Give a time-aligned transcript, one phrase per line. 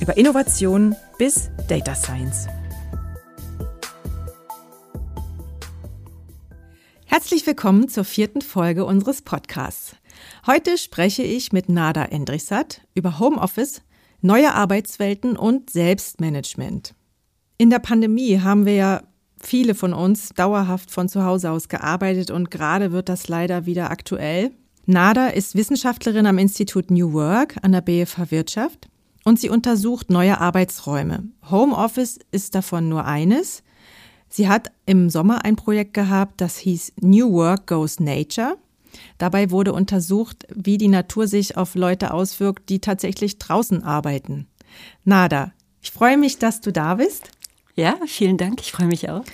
[0.00, 2.46] über Innovation bis Data Science.
[7.04, 9.96] Herzlich willkommen zur vierten Folge unseres Podcasts.
[10.46, 13.82] Heute spreche ich mit Nada Endrichsat über Homeoffice,
[14.20, 16.94] neue Arbeitswelten und Selbstmanagement.
[17.56, 19.02] In der Pandemie haben wir ja
[19.40, 23.90] viele von uns dauerhaft von zu Hause aus gearbeitet und gerade wird das leider wieder
[23.90, 24.52] aktuell.
[24.86, 28.88] Nada ist Wissenschaftlerin am Institut New Work an der BFH Wirtschaft
[29.28, 31.22] und sie untersucht neue Arbeitsräume.
[31.50, 33.62] Homeoffice ist davon nur eines.
[34.30, 38.56] Sie hat im Sommer ein Projekt gehabt, das hieß New Work Goes Nature.
[39.18, 44.46] Dabei wurde untersucht, wie die Natur sich auf Leute auswirkt, die tatsächlich draußen arbeiten.
[45.04, 45.52] Nada,
[45.82, 47.30] ich freue mich, dass du da bist.
[47.74, 49.24] Ja, vielen Dank, ich freue mich auch.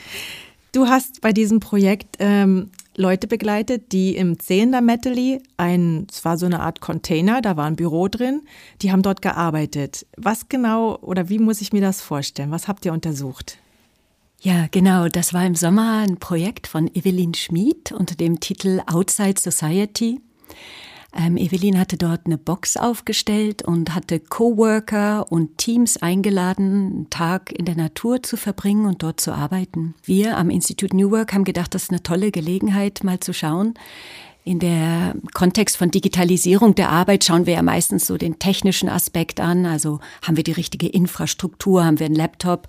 [0.72, 6.38] Du hast bei diesem Projekt ähm, Leute begleitet, die im Zehender Metally, ein, es war
[6.38, 8.42] so eine Art Container, da war ein Büro drin,
[8.82, 10.06] die haben dort gearbeitet.
[10.16, 12.50] Was genau oder wie muss ich mir das vorstellen?
[12.50, 13.58] Was habt ihr untersucht?
[14.40, 15.08] Ja, genau.
[15.08, 20.20] Das war im Sommer ein Projekt von Evelyn Schmid unter dem Titel Outside Society.
[21.16, 27.52] Ähm, Evelyn hatte dort eine Box aufgestellt und hatte Coworker und Teams eingeladen, einen Tag
[27.52, 29.94] in der Natur zu verbringen und dort zu arbeiten.
[30.02, 33.74] Wir am Institut New Work haben gedacht, das ist eine tolle Gelegenheit, mal zu schauen,
[34.46, 39.40] in der Kontext von Digitalisierung der Arbeit schauen wir ja meistens so den technischen Aspekt
[39.40, 39.64] an.
[39.64, 42.68] Also haben wir die richtige Infrastruktur, haben wir einen Laptop.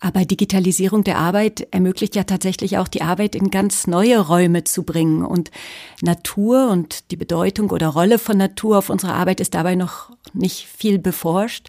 [0.00, 4.82] Aber Digitalisierung der Arbeit ermöglicht ja tatsächlich auch die Arbeit in ganz neue Räume zu
[4.82, 5.24] bringen.
[5.24, 5.52] Und
[6.02, 10.66] Natur und die Bedeutung oder Rolle von Natur auf unsere Arbeit ist dabei noch nicht
[10.66, 11.68] viel beforscht.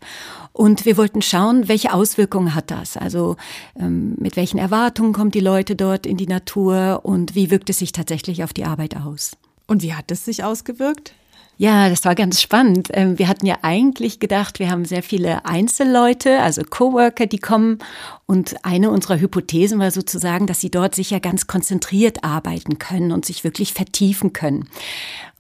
[0.56, 2.96] Und wir wollten schauen, welche Auswirkungen hat das?
[2.96, 3.36] Also
[3.78, 7.80] ähm, mit welchen Erwartungen kommen die Leute dort in die Natur und wie wirkt es
[7.80, 9.36] sich tatsächlich auf die Arbeit aus?
[9.68, 11.12] Und wie hat es sich ausgewirkt?
[11.58, 12.88] Ja, das war ganz spannend.
[12.94, 17.80] Ähm, wir hatten ja eigentlich gedacht, wir haben sehr viele Einzelleute, also Coworker, die kommen.
[18.26, 23.26] Und eine unserer Hypothesen war sozusagen, dass sie dort sicher ganz konzentriert arbeiten können und
[23.26, 24.70] sich wirklich vertiefen können.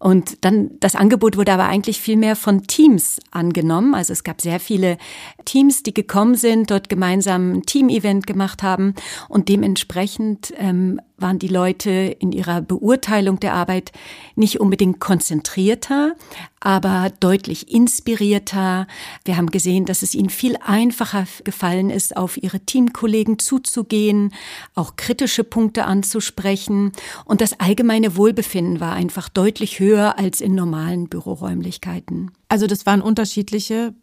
[0.05, 3.95] Und dann, das Angebot wurde aber eigentlich viel mehr von Teams angenommen.
[3.95, 4.99] Also es gab sehr viele
[5.45, 8.95] Teams, die gekommen sind, dort gemeinsam ein Team-Event gemacht haben.
[9.29, 11.89] Und dementsprechend ähm, waren die Leute
[12.19, 13.91] in ihrer Beurteilung der Arbeit
[14.35, 16.15] nicht unbedingt konzentrierter,
[16.59, 18.87] aber deutlich inspirierter.
[19.23, 24.33] Wir haben gesehen, dass es ihnen viel einfacher gefallen ist, auf ihre Teamkollegen zuzugehen,
[24.73, 26.91] auch kritische Punkte anzusprechen.
[27.23, 32.31] Und das allgemeine Wohlbefinden war einfach deutlich höher als in normalen Büroräumlichkeiten.
[32.49, 33.93] Also das waren unterschiedliche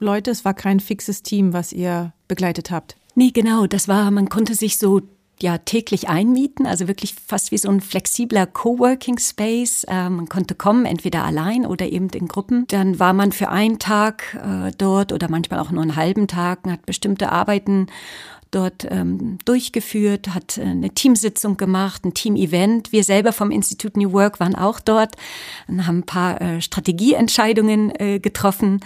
[0.00, 2.96] Leute, es war kein fixes Team, was ihr begleitet habt.
[3.14, 5.02] Nee, genau, das war, man konnte sich so
[5.42, 9.84] ja täglich einmieten, also wirklich fast wie so ein flexibler Coworking Space.
[9.84, 12.66] Äh, man konnte kommen, entweder allein oder eben in Gruppen.
[12.68, 16.64] Dann war man für einen Tag äh, dort oder manchmal auch nur einen halben Tag
[16.64, 17.86] und hat bestimmte Arbeiten
[18.50, 22.92] dort ähm, durchgeführt, hat äh, eine Teamsitzung gemacht, ein Team-Event.
[22.92, 25.16] Wir selber vom Institut New Work waren auch dort
[25.68, 28.80] und haben ein paar äh, Strategieentscheidungen äh, getroffen.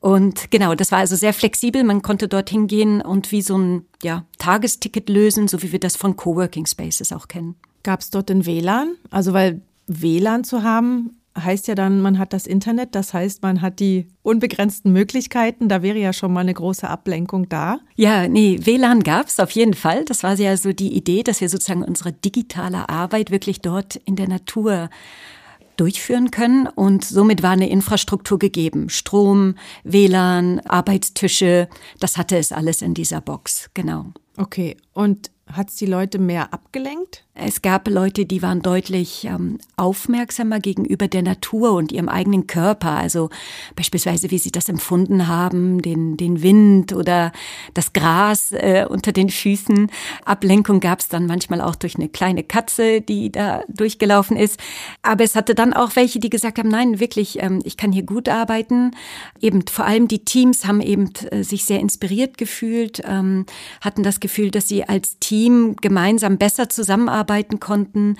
[0.00, 1.82] Und genau, das war also sehr flexibel.
[1.84, 5.96] Man konnte dort hingehen und wie so ein ja, Tagesticket lösen, so wie wir das
[5.96, 7.56] von Coworking Spaces auch kennen.
[7.82, 8.94] Gab es dort den WLAN?
[9.10, 13.60] Also weil WLAN zu haben heißt ja dann, man hat das Internet, das heißt, man
[13.60, 15.68] hat die unbegrenzten Möglichkeiten.
[15.68, 17.78] Da wäre ja schon mal eine große Ablenkung da.
[17.96, 20.04] Ja, nee, WLAN gab es auf jeden Fall.
[20.04, 24.16] Das war ja so die Idee, dass wir sozusagen unsere digitale Arbeit wirklich dort in
[24.16, 24.90] der Natur
[25.76, 26.66] durchführen können.
[26.66, 28.90] Und somit war eine Infrastruktur gegeben.
[28.90, 31.68] Strom, WLAN, Arbeitstische,
[32.00, 34.06] das hatte es alles in dieser Box, genau.
[34.36, 37.24] Okay, und hat es die Leute mehr abgelenkt?
[37.40, 42.90] Es gab Leute, die waren deutlich ähm, aufmerksamer gegenüber der Natur und ihrem eigenen Körper.
[42.90, 43.30] Also
[43.76, 47.30] beispielsweise, wie sie das empfunden haben, den, den Wind oder
[47.74, 49.88] das Gras äh, unter den Füßen.
[50.24, 54.58] Ablenkung gab es dann manchmal auch durch eine kleine Katze, die da durchgelaufen ist.
[55.02, 58.02] Aber es hatte dann auch welche, die gesagt haben, nein, wirklich, ähm, ich kann hier
[58.02, 58.90] gut arbeiten.
[59.40, 63.46] Eben vor allem die Teams haben eben äh, sich sehr inspiriert gefühlt, ähm,
[63.80, 68.16] hatten das Gefühl, dass sie als Team gemeinsam besser zusammenarbeiten arbeiten konnten.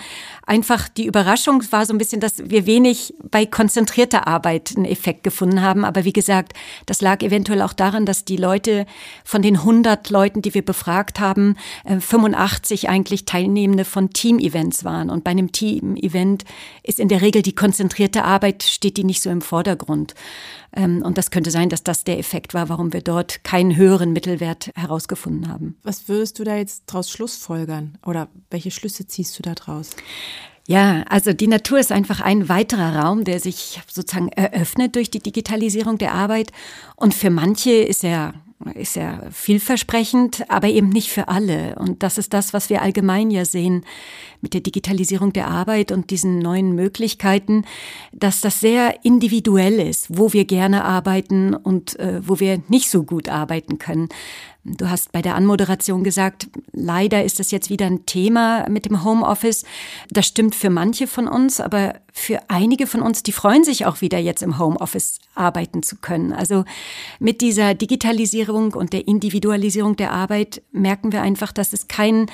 [0.47, 5.25] Einfach die Überraschung war so ein bisschen, dass wir wenig bei konzentrierter Arbeit einen Effekt
[5.25, 5.85] gefunden haben.
[5.85, 6.53] Aber wie gesagt,
[6.85, 8.85] das lag eventuell auch daran, dass die Leute
[9.25, 11.57] von den 100 Leuten, die wir befragt haben,
[11.87, 15.09] 85 äh, eigentlich Teilnehmende von Team-Events waren.
[15.09, 16.45] Und bei einem Team-Event
[16.83, 20.15] ist in der Regel die konzentrierte Arbeit, steht die nicht so im Vordergrund.
[20.75, 24.13] Ähm, und das könnte sein, dass das der Effekt war, warum wir dort keinen höheren
[24.13, 25.77] Mittelwert herausgefunden haben.
[25.83, 27.97] Was würdest du da jetzt draus schlussfolgern?
[28.05, 29.91] Oder welche Schlüsse ziehst du da draus?
[30.67, 35.21] Ja, also die Natur ist einfach ein weiterer Raum, der sich sozusagen eröffnet durch die
[35.21, 36.53] Digitalisierung der Arbeit.
[36.95, 38.35] Und für manche ist er
[38.75, 41.77] ist ja vielversprechend, aber eben nicht für alle.
[41.77, 43.85] Und das ist das, was wir allgemein ja sehen
[44.41, 47.65] mit der Digitalisierung der Arbeit und diesen neuen Möglichkeiten,
[48.13, 53.05] dass das sehr individuell ist, wo wir gerne arbeiten und äh, wo wir nicht so
[53.05, 54.09] gut arbeiten können.
[54.65, 59.05] Du hast bei der Anmoderation gesagt, leider ist das jetzt wieder ein Thema mit dem
[59.05, 59.65] Homeoffice.
[60.11, 64.01] Das stimmt für manche von uns, aber für einige von uns, die freuen sich auch
[64.01, 66.33] wieder jetzt im Homeoffice arbeiten zu können.
[66.33, 66.65] Also
[67.19, 72.27] mit dieser Digitalisierung und der Individualisierung der Arbeit merken wir einfach, dass es kein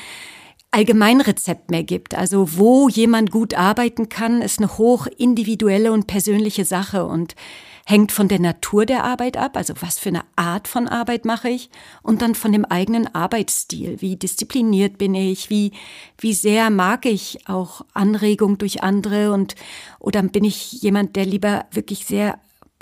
[0.71, 2.17] Allgemeinrezept mehr gibt.
[2.17, 7.37] Also wo jemand gut arbeiten kann, ist eine hoch individuelle und persönliche Sache und
[7.87, 11.51] hängt von der Natur der Arbeit ab, also was für eine Art von Arbeit mache
[11.51, 11.71] ich
[12.03, 14.01] und dann von dem eigenen Arbeitsstil.
[14.01, 15.51] Wie diszipliniert bin ich?
[15.51, 15.73] Wie,
[16.19, 19.55] wie sehr mag ich auch Anregung durch andere und,
[19.99, 22.39] oder bin ich jemand, der lieber wirklich sehr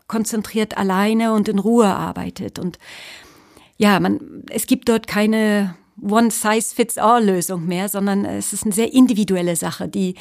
[0.06, 2.78] konzentriert alleine und in Ruhe arbeitet und
[3.78, 9.88] ja, man, es gibt dort keine One-Size-Fits-All-Lösung mehr, sondern es ist eine sehr individuelle Sache,
[9.88, 10.14] die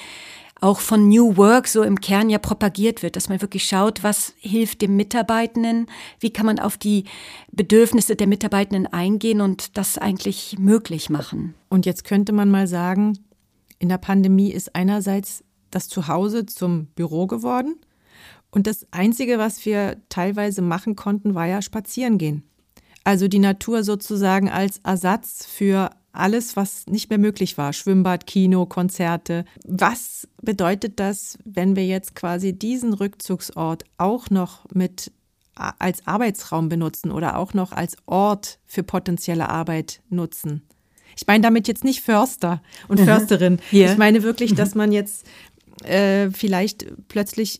[0.61, 4.33] auch von New Work so im Kern ja propagiert wird, dass man wirklich schaut, was
[4.37, 5.87] hilft dem Mitarbeitenden,
[6.19, 7.05] wie kann man auf die
[7.51, 11.55] Bedürfnisse der Mitarbeitenden eingehen und das eigentlich möglich machen.
[11.67, 13.17] Und jetzt könnte man mal sagen,
[13.79, 17.75] in der Pandemie ist einerseits das Zuhause zum Büro geworden
[18.51, 22.43] und das Einzige, was wir teilweise machen konnten, war ja spazieren gehen.
[23.03, 27.73] Also die Natur sozusagen als Ersatz für alles, was nicht mehr möglich war.
[27.73, 29.45] Schwimmbad, Kino, Konzerte.
[29.65, 35.11] Was bedeutet das, wenn wir jetzt quasi diesen Rückzugsort auch noch mit
[35.55, 40.63] als Arbeitsraum benutzen oder auch noch als Ort für potenzielle Arbeit nutzen?
[41.15, 43.59] Ich meine damit jetzt nicht Förster und Försterin.
[43.71, 43.91] yeah.
[43.91, 45.25] Ich meine wirklich, dass man jetzt
[45.83, 47.59] äh, vielleicht plötzlich,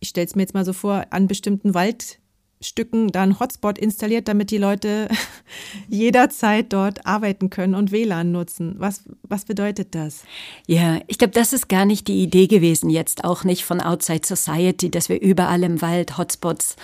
[0.00, 2.19] ich stelle es mir jetzt mal so vor, an bestimmten Wald
[2.62, 5.08] Stücken dann Hotspot installiert, damit die Leute
[5.88, 8.74] jederzeit dort arbeiten können und WLAN nutzen.
[8.76, 10.24] Was, was bedeutet das?
[10.66, 14.26] Ja, ich glaube, das ist gar nicht die Idee gewesen, jetzt auch nicht von Outside
[14.26, 16.76] Society, dass wir überall im Wald Hotspots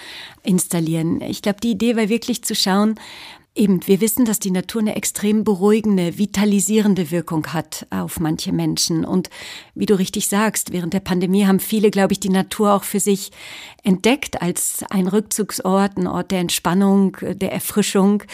[0.42, 1.20] installieren.
[1.20, 2.94] Ich glaube, die Idee war wirklich zu schauen,
[3.56, 9.02] Eben, wir wissen, dass die Natur eine extrem beruhigende, vitalisierende Wirkung hat auf manche Menschen.
[9.02, 9.30] Und
[9.74, 13.00] wie du richtig sagst, während der Pandemie haben viele, glaube ich, die Natur auch für
[13.00, 13.32] sich
[13.82, 18.24] entdeckt als ein Rückzugsort, ein Ort der Entspannung, der Erfrischung.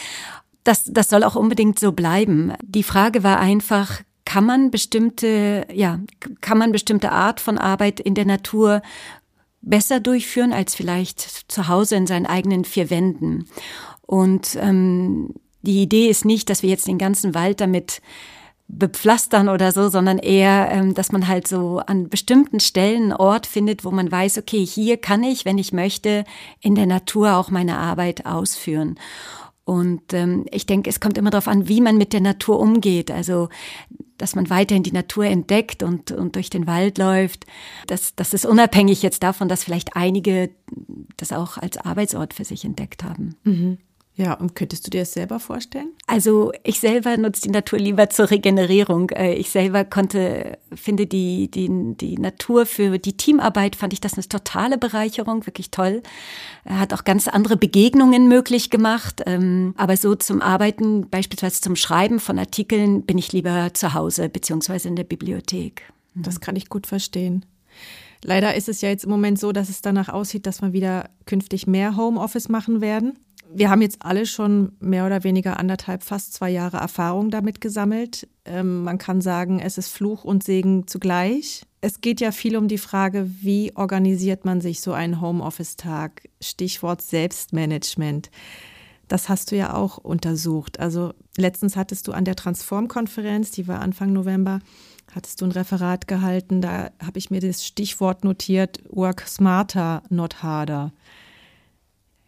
[0.64, 2.52] Das, das soll auch unbedingt so bleiben.
[2.60, 6.00] Die Frage war einfach, kann man bestimmte, ja,
[6.40, 8.82] kann man bestimmte Art von Arbeit in der Natur
[9.60, 13.46] besser durchführen als vielleicht zu Hause in seinen eigenen vier Wänden?
[14.06, 18.02] Und ähm, die Idee ist nicht, dass wir jetzt den ganzen Wald damit
[18.68, 23.46] bepflastern oder so, sondern eher, ähm, dass man halt so an bestimmten Stellen einen Ort
[23.46, 26.24] findet, wo man weiß, okay, hier kann ich, wenn ich möchte,
[26.60, 28.98] in der Natur auch meine Arbeit ausführen.
[29.64, 33.10] Und ähm, ich denke, es kommt immer darauf an, wie man mit der Natur umgeht.
[33.10, 33.48] Also,
[34.18, 37.44] dass man weiterhin die Natur entdeckt und, und durch den Wald läuft.
[37.86, 40.50] Das, das ist unabhängig jetzt davon, dass vielleicht einige
[41.16, 43.36] das auch als Arbeitsort für sich entdeckt haben.
[43.44, 43.78] Mhm.
[44.22, 45.90] Ja, und könntest du dir das selber vorstellen?
[46.06, 49.10] Also ich selber nutze die Natur lieber zur Regenerierung.
[49.10, 54.14] Äh, ich selber konnte, finde die, die, die Natur für die Teamarbeit, fand ich das
[54.14, 56.04] eine totale Bereicherung, wirklich toll.
[56.64, 59.22] Hat auch ganz andere Begegnungen möglich gemacht.
[59.26, 64.28] Ähm, aber so zum Arbeiten, beispielsweise zum Schreiben von Artikeln, bin ich lieber zu Hause
[64.28, 65.82] beziehungsweise in der Bibliothek.
[66.14, 66.22] Mhm.
[66.22, 67.44] Das kann ich gut verstehen.
[68.22, 71.10] Leider ist es ja jetzt im Moment so, dass es danach aussieht, dass wir wieder
[71.26, 73.18] künftig mehr Homeoffice machen werden
[73.54, 78.28] wir haben jetzt alle schon mehr oder weniger anderthalb, fast zwei Jahre Erfahrung damit gesammelt.
[78.44, 81.62] Ähm, man kann sagen, es ist Fluch und Segen zugleich.
[81.80, 86.28] Es geht ja viel um die Frage, wie organisiert man sich so einen Homeoffice-Tag?
[86.40, 88.30] Stichwort Selbstmanagement.
[89.08, 90.80] Das hast du ja auch untersucht.
[90.80, 94.60] Also letztens hattest du an der Transform-Konferenz, die war Anfang November,
[95.14, 96.62] hattest du ein Referat gehalten.
[96.62, 100.92] Da habe ich mir das Stichwort notiert, Work smarter, not harder.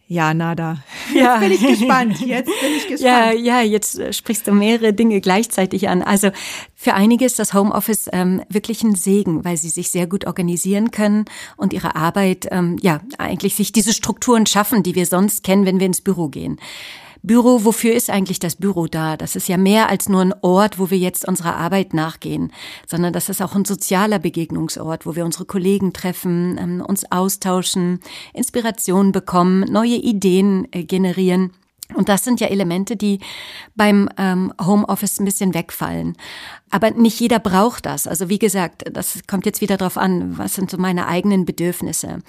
[0.07, 0.79] Ja, nada.
[1.15, 1.39] ja.
[1.39, 2.21] bin ich gespannt.
[2.21, 3.01] Jetzt bin ich gespannt.
[3.01, 6.03] Ja, ja, jetzt äh, sprichst du mehrere Dinge gleichzeitig an.
[6.03, 6.31] Also
[6.75, 10.91] für einige ist das Homeoffice ähm, wirklich ein Segen, weil sie sich sehr gut organisieren
[10.91, 11.25] können
[11.57, 15.81] und ihre Arbeit, ähm, ja, eigentlich sich diese Strukturen schaffen, die wir sonst kennen, wenn
[15.81, 16.59] wir ins Büro gehen.
[17.25, 19.17] Büro, wofür ist eigentlich das Büro da?
[19.17, 22.53] Das ist ja mehr als nur ein Ort, wo wir jetzt unserer Arbeit nachgehen,
[22.87, 28.01] sondern das ist auch ein sozialer Begegnungsort, wo wir unsere Kollegen treffen, ähm, uns austauschen,
[28.35, 31.53] Inspiration bekommen, neue Ideen äh, generieren.
[31.93, 33.19] Und das sind ja Elemente, die
[33.75, 36.17] beim ähm, Homeoffice ein bisschen wegfallen.
[36.71, 38.07] Aber nicht jeder braucht das.
[38.07, 42.21] Also wie gesagt, das kommt jetzt wieder darauf an, was sind so meine eigenen Bedürfnisse.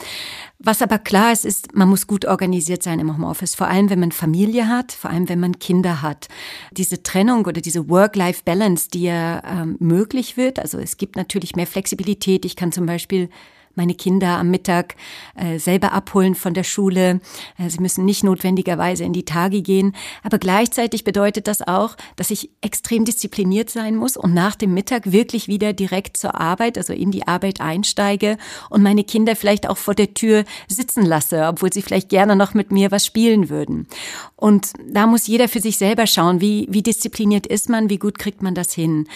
[0.59, 4.01] Was aber klar ist, ist, man muss gut organisiert sein im Homeoffice, vor allem wenn
[4.01, 6.27] man Familie hat, vor allem wenn man Kinder hat.
[6.71, 11.67] Diese Trennung oder diese Work-Life-Balance, die ja ähm, möglich wird, also es gibt natürlich mehr
[11.67, 12.43] Flexibilität.
[12.43, 13.29] Ich kann zum Beispiel
[13.75, 14.95] meine Kinder am Mittag
[15.35, 17.19] äh, selber abholen von der Schule.
[17.57, 19.95] Äh, sie müssen nicht notwendigerweise in die Tage gehen.
[20.23, 25.11] Aber gleichzeitig bedeutet das auch, dass ich extrem diszipliniert sein muss und nach dem Mittag
[25.11, 28.37] wirklich wieder direkt zur Arbeit, also in die Arbeit einsteige
[28.69, 32.53] und meine Kinder vielleicht auch vor der Tür sitzen lasse, obwohl sie vielleicht gerne noch
[32.53, 33.87] mit mir was spielen würden.
[34.35, 38.19] Und da muss jeder für sich selber schauen, wie, wie diszipliniert ist man, wie gut
[38.19, 39.07] kriegt man das hin.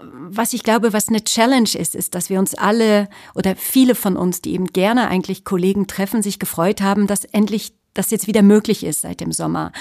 [0.00, 4.16] Was ich glaube, was eine Challenge ist, ist, dass wir uns alle oder viele von
[4.16, 8.42] uns, die eben gerne eigentlich Kollegen treffen, sich gefreut haben, dass endlich das jetzt wieder
[8.42, 9.72] möglich ist seit dem Sommer.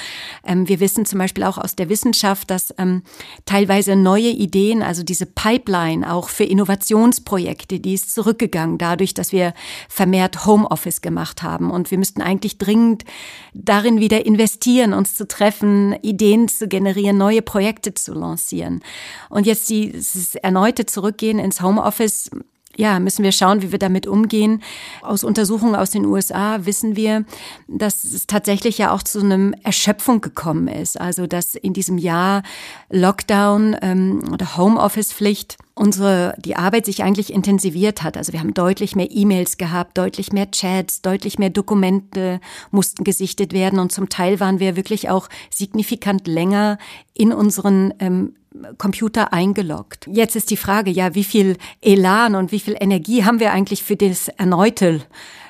[0.46, 3.04] Ähm, wir wissen zum Beispiel auch aus der Wissenschaft, dass ähm,
[3.46, 9.54] teilweise neue Ideen, also diese Pipeline auch für Innovationsprojekte, die ist zurückgegangen dadurch, dass wir
[9.88, 11.72] vermehrt Homeoffice gemacht haben.
[11.72, 13.06] Und wir müssten eigentlich dringend
[13.54, 18.82] darin wieder investieren, uns zu treffen, Ideen zu generieren, neue Projekte zu lancieren.
[19.30, 22.30] Und jetzt dieses erneute Zurückgehen ins Homeoffice
[22.78, 24.62] ja, müssen wir schauen, wie wir damit umgehen.
[25.02, 27.26] Aus Untersuchungen aus den USA wissen wir,
[27.68, 31.00] dass es tatsächlich ja auch zu einem Erschöpfung gekommen ist.
[31.00, 32.44] Also, dass in diesem Jahr
[32.90, 38.18] Lockdown ähm, oder Homeoffice-Pflicht unsere, die Arbeit sich eigentlich intensiviert hat.
[38.18, 43.54] Also wir haben deutlich mehr E-Mails gehabt, deutlich mehr Chats, deutlich mehr Dokumente mussten gesichtet
[43.54, 46.78] werden und zum Teil waren wir wirklich auch signifikant länger
[47.14, 48.36] in unseren ähm,
[48.78, 50.08] Computer eingeloggt.
[50.12, 53.84] Jetzt ist die Frage, ja, wie viel Elan und wie viel Energie haben wir eigentlich
[53.84, 55.02] für das erneute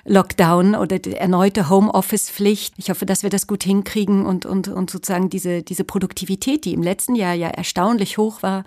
[0.05, 2.75] Lockdown oder die erneute Homeoffice-Pflicht.
[2.77, 6.74] Ich hoffe, dass wir das gut hinkriegen und, und, und sozusagen diese, diese Produktivität, die
[6.74, 8.63] im letzten Jahr ja erstaunlich hoch war,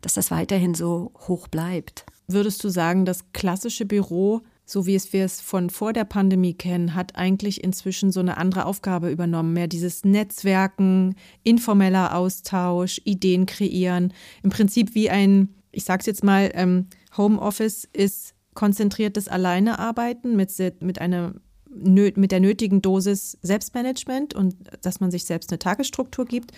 [0.00, 2.04] dass das weiterhin so hoch bleibt.
[2.28, 6.52] Würdest du sagen, das klassische Büro so wie es wir es von vor der Pandemie
[6.52, 9.52] kennen, hat eigentlich inzwischen so eine andere Aufgabe übernommen.
[9.52, 14.12] Mehr dieses Netzwerken, informeller Austausch, Ideen kreieren.
[14.42, 21.00] Im Prinzip wie ein, ich sag's jetzt mal, ähm, Homeoffice ist konzentriertes Alleinearbeiten mit, mit
[21.00, 21.34] einer
[21.68, 26.52] mit der nötigen Dosis Selbstmanagement und dass man sich selbst eine Tagesstruktur gibt.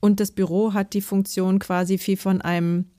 [0.00, 2.90] Und das Büro hat die Funktion quasi wie von einem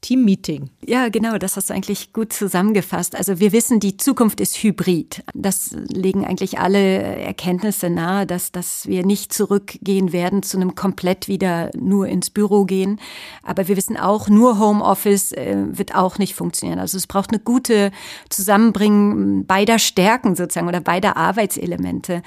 [0.00, 0.70] Teammeeting.
[0.84, 3.14] Ja, genau, das hast du eigentlich gut zusammengefasst.
[3.14, 5.22] Also wir wissen, die Zukunft ist hybrid.
[5.34, 11.28] Das legen eigentlich alle Erkenntnisse nahe, dass, dass wir nicht zurückgehen werden zu einem komplett
[11.28, 12.98] wieder nur ins Büro gehen.
[13.42, 16.78] Aber wir wissen auch, nur Homeoffice äh, wird auch nicht funktionieren.
[16.78, 17.90] Also es braucht eine gute
[18.30, 22.22] Zusammenbringen beider Stärken sozusagen oder beider Arbeitselemente.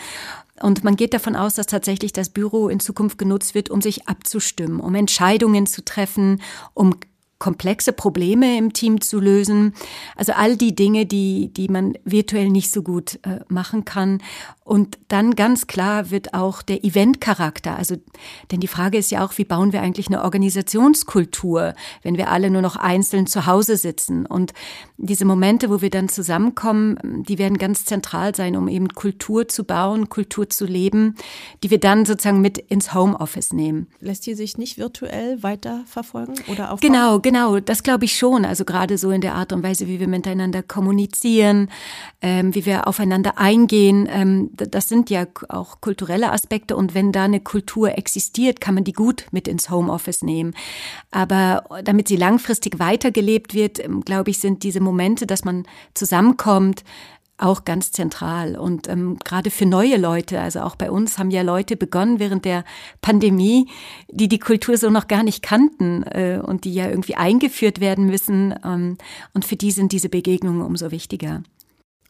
[0.61, 4.07] Und man geht davon aus, dass tatsächlich das Büro in Zukunft genutzt wird, um sich
[4.07, 6.41] abzustimmen, um Entscheidungen zu treffen,
[6.73, 6.95] um
[7.43, 9.73] komplexe Probleme im Team zu lösen.
[10.15, 14.21] Also all die Dinge, die, die man virtuell nicht so gut äh, machen kann.
[14.63, 17.95] Und dann ganz klar wird auch der Eventcharakter, also,
[18.51, 22.49] denn die Frage ist ja auch, wie bauen wir eigentlich eine Organisationskultur, wenn wir alle
[22.49, 24.25] nur noch einzeln zu Hause sitzen?
[24.25, 24.53] Und
[24.97, 29.65] diese Momente, wo wir dann zusammenkommen, die werden ganz zentral sein, um eben Kultur zu
[29.65, 31.15] bauen, Kultur zu leben,
[31.61, 33.87] die wir dann sozusagen mit ins Homeoffice nehmen.
[33.99, 36.91] Lässt die sich nicht virtuell weiterverfolgen oder aufbauen?
[36.91, 38.45] Genau, genau, das glaube ich schon.
[38.45, 41.69] Also gerade so in der Art und Weise, wie wir miteinander kommunizieren,
[42.21, 44.07] ähm, wie wir aufeinander eingehen.
[44.09, 48.83] Ähm, das sind ja auch kulturelle Aspekte und wenn da eine Kultur existiert, kann man
[48.83, 50.53] die gut mit ins Homeoffice nehmen.
[51.11, 56.83] Aber damit sie langfristig weitergelebt wird, ähm, glaube ich, sind diese Momente, dass man zusammenkommt,
[57.37, 58.55] auch ganz zentral.
[58.55, 62.45] Und ähm, gerade für neue Leute, also auch bei uns haben ja Leute begonnen während
[62.45, 62.63] der
[63.01, 63.69] Pandemie,
[64.09, 68.05] die die Kultur so noch gar nicht kannten äh, und die ja irgendwie eingeführt werden
[68.05, 68.53] müssen.
[68.63, 68.97] Ähm,
[69.33, 71.41] und für die sind diese Begegnungen umso wichtiger.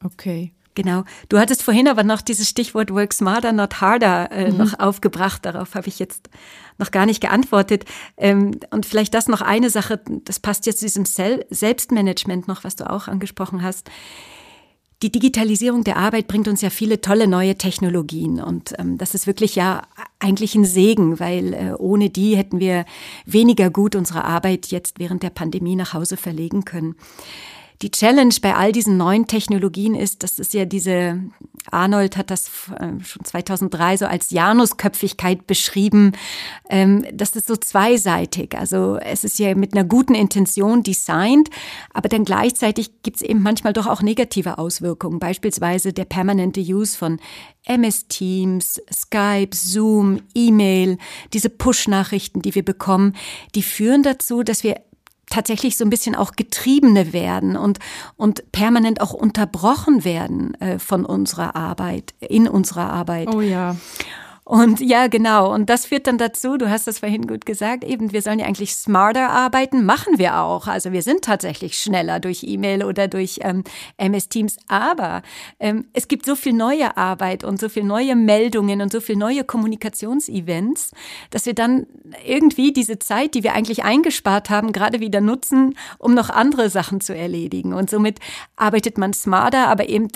[0.03, 0.51] Okay.
[0.75, 1.03] Genau.
[1.29, 4.57] Du hattest vorhin aber noch dieses Stichwort Work Smarter, Not Harder äh, mhm.
[4.57, 5.45] noch aufgebracht.
[5.45, 6.29] Darauf habe ich jetzt
[6.77, 7.85] noch gar nicht geantwortet.
[8.17, 12.63] Ähm, und vielleicht das noch eine Sache, das passt jetzt zu diesem Sel Selbstmanagement noch,
[12.63, 13.89] was du auch angesprochen hast.
[15.03, 19.27] die Digitalisierung der Arbeit bringt uns ja viele tolle neue Technologien und ähm, das ist
[19.27, 19.81] wirklich ja
[20.19, 22.85] eigentlich ein Segen, weil äh, ohne die hätten wir
[23.25, 26.95] weniger gut unsere Arbeit jetzt während der Pandemie nach Hause verlegen können.
[27.83, 31.19] Die Challenge bei all diesen neuen Technologien ist, das ist ja diese,
[31.69, 32.47] Arnold hat das
[32.79, 36.13] äh, schon 2003 so als Janusköpfigkeit beschrieben,
[36.69, 38.57] ähm, das ist so zweiseitig.
[38.57, 41.49] Also es ist ja mit einer guten Intention designt,
[41.93, 46.97] aber dann gleichzeitig gibt es eben manchmal doch auch negative Auswirkungen, beispielsweise der permanente Use
[46.97, 47.19] von
[47.65, 50.97] MS Teams, Skype, Zoom, E-Mail,
[51.33, 53.13] diese Push-Nachrichten, die wir bekommen,
[53.55, 54.79] die führen dazu, dass wir
[55.29, 57.79] tatsächlich so ein bisschen auch Getriebene werden und,
[58.17, 63.33] und permanent auch unterbrochen werden äh, von unserer Arbeit, in unserer Arbeit.
[63.33, 63.75] Oh ja.
[64.45, 65.53] Und ja, genau.
[65.53, 68.45] Und das führt dann dazu, du hast das vorhin gut gesagt, eben, wir sollen ja
[68.45, 70.67] eigentlich smarter arbeiten, machen wir auch.
[70.67, 73.63] Also wir sind tatsächlich schneller durch E-Mail oder durch ähm,
[73.95, 74.57] MS Teams.
[74.67, 75.21] Aber
[75.59, 79.15] ähm, es gibt so viel neue Arbeit und so viel neue Meldungen und so viel
[79.15, 80.91] neue Kommunikationsevents,
[81.29, 81.87] dass wir dann
[82.25, 86.99] irgendwie diese Zeit, die wir eigentlich eingespart haben, gerade wieder nutzen, um noch andere Sachen
[86.99, 87.73] zu erledigen.
[87.73, 88.19] Und somit
[88.57, 90.09] arbeitet man smarter, aber eben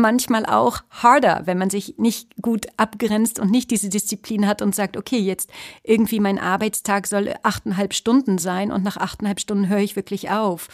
[0.00, 4.74] manchmal auch harder, wenn man sich nicht gut abgrenzt und nicht diese Disziplin hat und
[4.74, 5.50] sagt, okay, jetzt
[5.82, 10.68] irgendwie mein Arbeitstag soll achteinhalb Stunden sein und nach achteinhalb Stunden höre ich wirklich auf.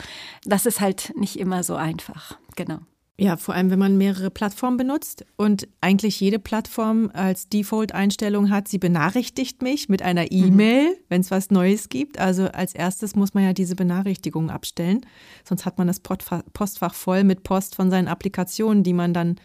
[0.45, 2.39] Das ist halt nicht immer so einfach.
[2.57, 2.79] Genau.
[3.21, 8.67] Ja, vor allem, wenn man mehrere Plattformen benutzt und eigentlich jede Plattform als Default-Einstellung hat,
[8.67, 10.29] sie benachrichtigt mich mit einer mhm.
[10.31, 10.95] E-Mail, mhm.
[11.11, 12.19] wenn es was Neues gibt.
[12.19, 15.05] Also als erstes muss man ja diese Benachrichtigung abstellen,
[15.45, 19.37] sonst hat man das Postfach voll mit Post von seinen Applikationen, die man dann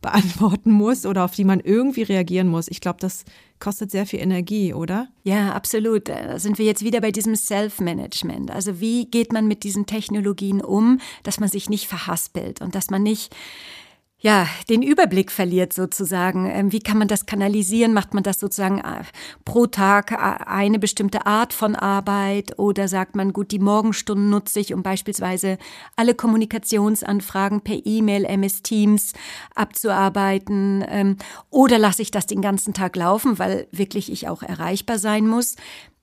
[0.00, 2.68] beantworten muss oder auf die man irgendwie reagieren muss.
[2.68, 3.24] Ich glaube, das
[3.58, 5.08] kostet sehr viel Energie, oder?
[5.24, 6.08] Ja, absolut.
[6.08, 8.50] Da sind wir jetzt wieder bei diesem Self-Management.
[8.50, 12.90] Also wie geht man mit diesen Technologien um, dass man sich nicht verhaspelt und dass
[12.90, 13.34] man nicht
[14.20, 16.50] ja, den Überblick verliert sozusagen.
[16.50, 17.94] Ähm, wie kann man das kanalisieren?
[17.94, 19.04] Macht man das sozusagen äh,
[19.44, 24.58] pro Tag äh, eine bestimmte Art von Arbeit oder sagt man, gut, die Morgenstunden nutze
[24.58, 25.56] ich, um beispielsweise
[25.94, 29.12] alle Kommunikationsanfragen per E-Mail, MS Teams
[29.54, 31.16] abzuarbeiten ähm,
[31.48, 35.54] oder lasse ich das den ganzen Tag laufen, weil wirklich ich auch erreichbar sein muss.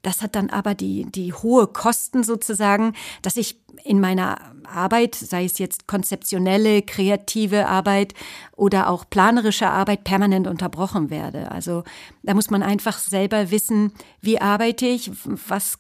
[0.06, 5.46] Das hat dann aber die, die hohe Kosten sozusagen, dass ich in meiner Arbeit, sei
[5.46, 8.14] es jetzt konzeptionelle, kreative Arbeit
[8.56, 11.50] oder auch planerische Arbeit, permanent unterbrochen werde.
[11.50, 11.84] Also
[12.22, 15.80] da muss man einfach selber wissen, wie arbeite ich, was,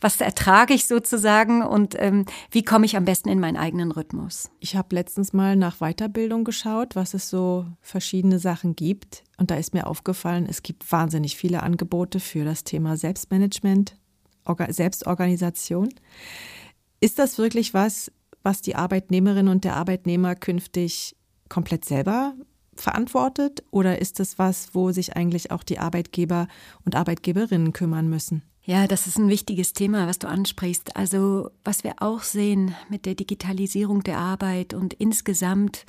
[0.00, 4.50] was ertrage ich sozusagen und ähm, wie komme ich am besten in meinen eigenen Rhythmus.
[4.60, 9.24] Ich habe letztens mal nach Weiterbildung geschaut, was es so verschiedene Sachen gibt.
[9.36, 13.96] Und da ist mir aufgefallen, es gibt wahnsinnig viele Angebote für das Thema Selbstmanagement,
[14.68, 15.88] Selbstorganisation.
[17.00, 21.16] Ist das wirklich was, was die Arbeitnehmerin und der Arbeitnehmer künftig
[21.48, 22.34] komplett selber
[22.74, 23.64] verantwortet?
[23.70, 26.48] Oder ist das was, wo sich eigentlich auch die Arbeitgeber
[26.84, 28.42] und Arbeitgeberinnen kümmern müssen?
[28.66, 30.96] Ja, das ist ein wichtiges Thema, was du ansprichst.
[30.96, 35.84] Also was wir auch sehen mit der Digitalisierung der Arbeit und insgesamt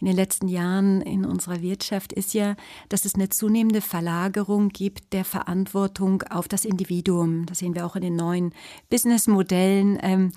[0.00, 2.56] in den letzten Jahren in unserer Wirtschaft ist ja,
[2.88, 7.46] dass es eine zunehmende Verlagerung gibt der Verantwortung auf das Individuum.
[7.46, 8.52] Das sehen wir auch in den neuen
[8.90, 10.32] Businessmodellen, ähm,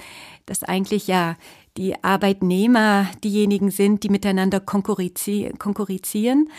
[0.45, 1.35] dass eigentlich ja
[1.77, 6.49] die Arbeitnehmer diejenigen sind, die miteinander konkurrizieren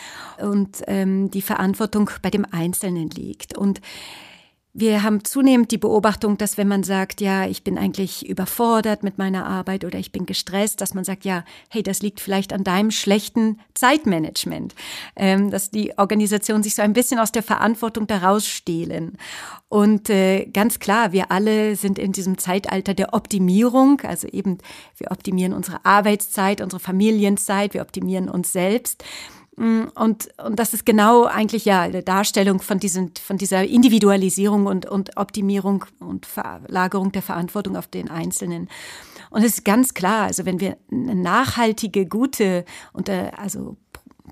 [0.41, 3.57] und ähm, die Verantwortung bei dem Einzelnen liegt.
[3.57, 3.81] Und
[4.73, 9.17] wir haben zunehmend die Beobachtung, dass wenn man sagt, ja, ich bin eigentlich überfordert mit
[9.17, 12.63] meiner Arbeit oder ich bin gestresst, dass man sagt, ja, hey, das liegt vielleicht an
[12.63, 14.75] deinem schlechten Zeitmanagement,
[15.15, 19.17] ähm, dass die Organisation sich so ein bisschen aus der Verantwortung daraus stehlen.
[19.69, 24.59] Und äh, ganz klar, wir alle sind in diesem Zeitalter der Optimierung, also eben
[24.97, 29.03] wir optimieren unsere Arbeitszeit, unsere Familienzeit, wir optimieren uns selbst.
[29.59, 34.65] Mm, und, und das ist genau eigentlich ja eine Darstellung von, diesen, von dieser Individualisierung
[34.67, 38.69] und, und Optimierung und Verlagerung der Verantwortung auf den Einzelnen.
[39.29, 43.75] Und es ist ganz klar, also wenn wir eine nachhaltige, gute und äh, also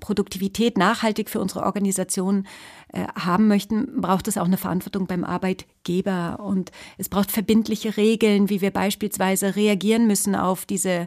[0.00, 2.46] Produktivität nachhaltig für unsere Organisation
[2.92, 6.40] äh, haben möchten, braucht es auch eine Verantwortung beim Arbeitgeber.
[6.40, 11.06] Und es braucht verbindliche Regeln, wie wir beispielsweise reagieren müssen auf diese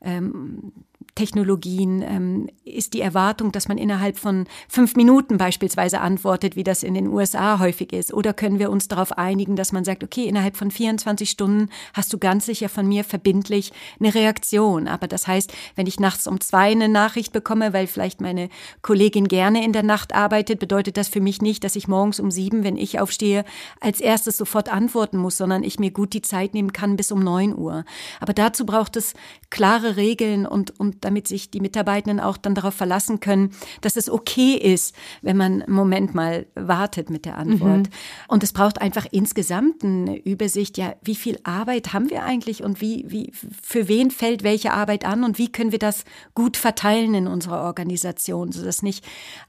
[0.00, 0.72] ähm,
[1.18, 6.84] Technologien ähm, ist die Erwartung, dass man innerhalb von fünf Minuten beispielsweise antwortet, wie das
[6.84, 8.14] in den USA häufig ist?
[8.14, 12.12] Oder können wir uns darauf einigen, dass man sagt, okay, innerhalb von 24 Stunden hast
[12.12, 14.86] du ganz sicher von mir verbindlich eine Reaktion.
[14.86, 18.48] Aber das heißt, wenn ich nachts um zwei eine Nachricht bekomme, weil vielleicht meine
[18.82, 22.30] Kollegin gerne in der Nacht arbeitet, bedeutet das für mich nicht, dass ich morgens um
[22.30, 23.44] sieben, wenn ich aufstehe,
[23.80, 27.18] als erstes sofort antworten muss, sondern ich mir gut die Zeit nehmen kann bis um
[27.18, 27.84] neun Uhr.
[28.20, 29.14] Aber dazu braucht es
[29.50, 34.10] klare Regeln und, und damit sich die Mitarbeitenden auch dann darauf verlassen können, dass es
[34.10, 37.86] okay ist, wenn man einen Moment mal wartet mit der Antwort.
[37.86, 37.92] Mhm.
[38.28, 42.82] Und es braucht einfach insgesamt eine Übersicht, ja, wie viel Arbeit haben wir eigentlich und
[42.82, 47.14] wie, wie, für wen fällt welche Arbeit an und wie können wir das gut verteilen
[47.14, 49.02] in unserer Organisation, sodass nicht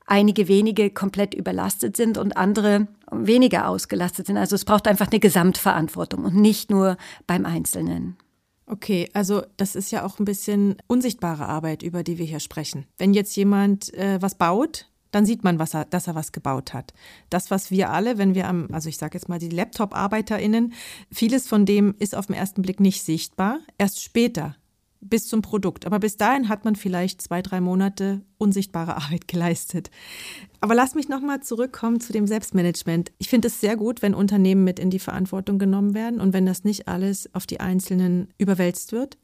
[0.05, 4.37] einige wenige komplett überlastet sind und andere weniger ausgelastet sind.
[4.37, 6.95] Also es braucht einfach eine Gesamtverantwortung und nicht nur
[7.27, 8.15] beim Einzelnen.
[8.71, 12.85] Okay, also das ist ja auch ein bisschen unsichtbare Arbeit, über die wir hier sprechen.
[12.99, 16.93] Wenn jetzt jemand äh, was baut, dann sieht man, er, dass er was gebaut hat.
[17.31, 20.73] Das, was wir alle, wenn wir am, also ich sage jetzt mal die Laptop-ArbeiterInnen,
[21.11, 23.57] vieles von dem ist auf den ersten Blick nicht sichtbar.
[23.79, 24.55] Erst später
[25.01, 25.85] bis zum Produkt.
[25.85, 29.89] Aber bis dahin hat man vielleicht zwei, drei Monate unsichtbare Arbeit geleistet.
[30.61, 33.11] Aber lass mich nochmal zurückkommen zu dem Selbstmanagement.
[33.17, 36.45] Ich finde es sehr gut, wenn Unternehmen mit in die Verantwortung genommen werden und wenn
[36.45, 39.17] das nicht alles auf die Einzelnen überwälzt wird.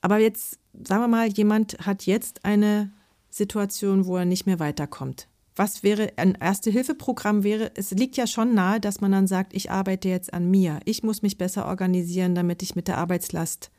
[0.00, 2.92] Aber jetzt, sagen wir mal, jemand hat jetzt eine
[3.30, 5.28] Situation, wo er nicht mehr weiterkommt.
[5.56, 7.70] Was wäre ein Erste-Hilfe-Programm wäre?
[7.76, 10.80] Es liegt ja schon nahe, dass man dann sagt, ich arbeite jetzt an mir.
[10.84, 13.70] Ich muss mich besser organisieren, damit ich mit der Arbeitslast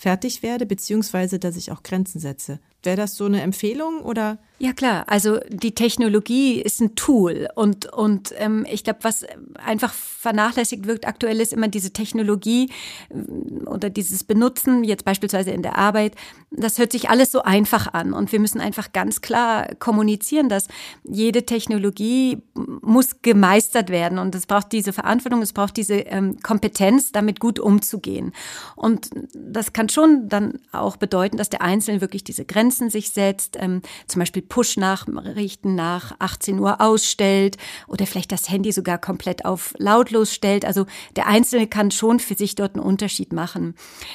[0.00, 2.58] fertig werde, beziehungsweise dass ich auch Grenzen setze.
[2.82, 4.38] Wäre das so eine Empfehlung oder?
[4.58, 9.92] Ja klar, also die Technologie ist ein Tool und, und ähm, ich glaube, was einfach
[9.92, 12.70] vernachlässigt wirkt aktuell ist immer diese Technologie
[13.08, 16.14] äh, oder dieses Benutzen, jetzt beispielsweise in der Arbeit,
[16.50, 20.68] das hört sich alles so einfach an und wir müssen einfach ganz klar kommunizieren, dass
[21.04, 27.12] jede Technologie muss gemeistert werden und es braucht diese Verantwortung, es braucht diese ähm, Kompetenz,
[27.12, 28.32] damit gut umzugehen.
[28.76, 33.10] Und das kann schon dann auch bedeuten, dass der Einzelne wirklich diese Grenzen Grenzen sich
[33.10, 37.56] setzt, ähm, zum Beispiel Push-Nachrichten nach 18 Uhr ausstellt
[37.88, 40.64] oder vielleicht das Handy sogar komplett auf lautlos stellt.
[40.64, 43.74] Also der Einzelne kann schon für sich dort einen Unterschied machen.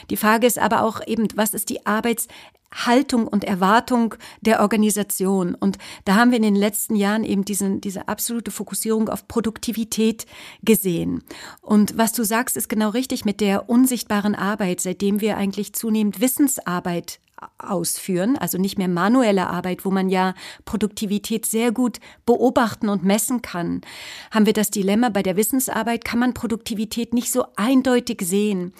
[0.10, 2.30] Die Frage ist aber auch eben, was ist die Arbeits
[2.74, 5.54] Haltung und Erwartung der Organisation.
[5.54, 10.26] Und da haben wir in den letzten Jahren eben diese, diese absolute Fokussierung auf Produktivität
[10.63, 11.24] gesehen.
[11.62, 16.22] Und was du sagst, ist genau richtig mit der unsichtbaren Arbeit, seitdem wir eigentlich zunehmend
[16.22, 17.20] Wissensarbeit
[17.58, 23.41] ausführen, also nicht mehr manuelle Arbeit, wo man ja Produktivität sehr gut beobachten und messen
[23.41, 23.82] kann,
[24.32, 28.74] haben wir das Dilemma bei der Wissensarbeit, kann man Produktivität nicht so eindeutig sehen.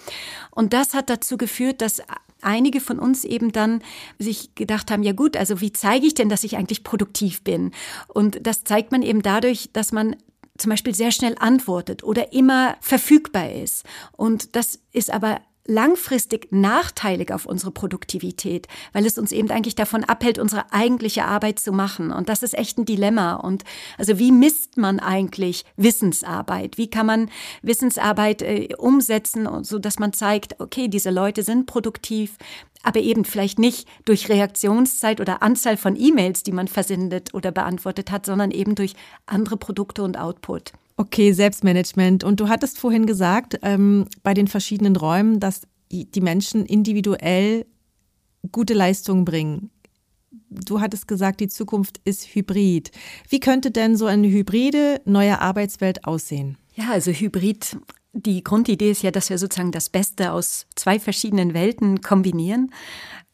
[0.50, 2.02] Und das hat dazu geführt, dass
[2.42, 3.82] einige von uns eben dann
[4.18, 7.72] sich gedacht haben, ja gut, also wie zeige ich denn, dass ich eigentlich produktiv bin?
[8.08, 10.16] Und das zeigt man eben dadurch, dass man
[10.58, 13.84] zum Beispiel sehr schnell antwortet oder immer verfügbar ist.
[14.12, 20.04] Und das ist aber langfristig nachteilig auf unsere Produktivität, weil es uns eben eigentlich davon
[20.04, 22.10] abhält, unsere eigentliche Arbeit zu machen.
[22.10, 23.34] Und das ist echt ein Dilemma.
[23.34, 23.64] Und
[23.98, 26.78] also wie misst man eigentlich Wissensarbeit?
[26.78, 27.30] Wie kann man
[27.62, 32.36] Wissensarbeit äh, umsetzen, so dass man zeigt, okay, diese Leute sind produktiv,
[32.82, 38.10] aber eben vielleicht nicht durch Reaktionszeit oder Anzahl von E-Mails, die man versendet oder beantwortet
[38.10, 38.94] hat, sondern eben durch
[39.26, 40.72] andere Produkte und Output.
[40.96, 42.24] Okay, Selbstmanagement.
[42.24, 47.66] Und du hattest vorhin gesagt, ähm, bei den verschiedenen Räumen, dass die Menschen individuell
[48.50, 49.70] gute Leistungen bringen.
[50.48, 52.90] Du hattest gesagt, die Zukunft ist hybrid.
[53.28, 56.56] Wie könnte denn so eine hybride neue Arbeitswelt aussehen?
[56.74, 57.76] Ja, also hybrid.
[58.12, 62.72] Die Grundidee ist ja, dass wir sozusagen das Beste aus zwei verschiedenen Welten kombinieren.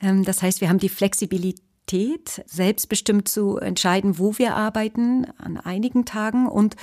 [0.00, 5.56] Ähm, das heißt, wir haben die Flexibilität Flexibilität, selbstbestimmt zu entscheiden, wo wir arbeiten an
[5.58, 6.76] einigen Tagen und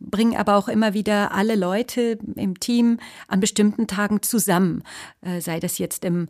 [0.00, 4.82] bringen aber auch immer wieder alle Leute im Team an bestimmten Tagen zusammen,
[5.20, 6.28] äh, sei das jetzt im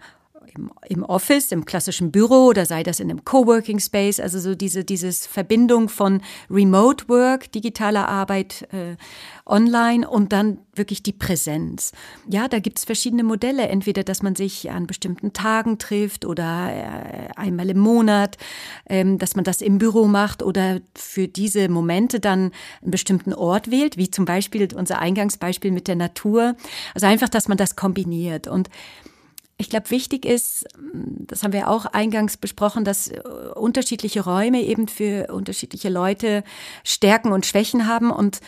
[0.55, 4.55] im, im Office, im klassischen Büro oder sei das in einem Coworking Space, also so
[4.55, 8.97] diese dieses Verbindung von Remote Work, digitaler Arbeit äh,
[9.47, 11.93] online und dann wirklich die Präsenz.
[12.29, 16.71] Ja, da gibt es verschiedene Modelle, entweder dass man sich an bestimmten Tagen trifft oder
[16.71, 18.37] äh, einmal im Monat,
[18.89, 23.71] ähm, dass man das im Büro macht oder für diese Momente dann einen bestimmten Ort
[23.71, 26.55] wählt, wie zum Beispiel unser Eingangsbeispiel mit der Natur.
[26.95, 28.69] Also einfach, dass man das kombiniert und
[29.61, 33.21] ich glaube, wichtig ist, das haben wir auch eingangs besprochen, dass äh,
[33.57, 36.45] unterschiedliche Räume eben für unterschiedliche Leute
[36.85, 38.13] Stärken und Schwächen haben.
[38.13, 38.41] Und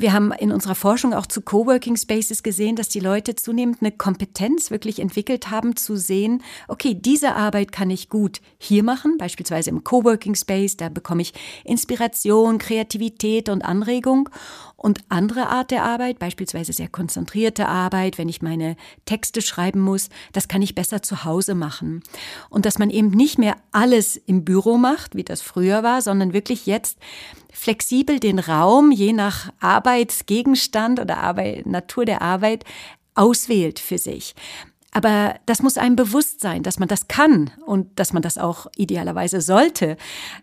[0.00, 3.90] wir haben in unserer Forschung auch zu Coworking Spaces gesehen, dass die Leute zunehmend eine
[3.90, 9.70] Kompetenz wirklich entwickelt haben, zu sehen, okay, diese Arbeit kann ich gut hier machen, beispielsweise
[9.70, 11.34] im Coworking Space, da bekomme ich
[11.64, 14.30] Inspiration, Kreativität und Anregung.
[14.76, 20.08] Und andere Art der Arbeit, beispielsweise sehr konzentrierte Arbeit, wenn ich meine Texte schreiben muss,
[20.32, 22.04] das kann ich besser zu Hause machen.
[22.48, 26.32] Und dass man eben nicht mehr alles im Büro macht, wie das früher war, sondern
[26.32, 26.98] wirklich jetzt
[27.52, 32.64] flexibel den Raum je nach Arbeitsgegenstand oder Arbeit, Natur der Arbeit
[33.14, 34.34] auswählt für sich.
[34.98, 38.66] Aber das muss einem bewusst sein, dass man das kann und dass man das auch
[38.76, 39.96] idealerweise sollte.